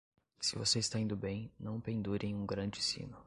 [0.39, 3.15] Se você está indo bem, não o pendure em um grande sino.